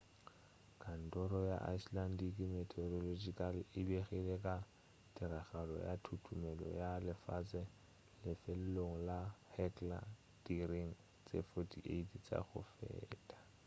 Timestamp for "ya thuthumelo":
5.87-6.65